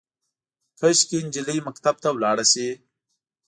کاشکي، 0.79 1.17
نجلۍ 1.27 1.57
مکتب 1.67 1.95
ته 2.03 2.09
ولاړه 2.11 2.45
شي 2.51 2.67